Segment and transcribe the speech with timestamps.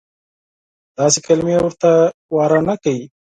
[0.97, 1.91] داسې کلیمې ورته
[2.35, 3.05] واره نه کوي.